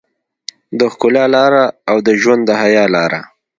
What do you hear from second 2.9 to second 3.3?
لاره.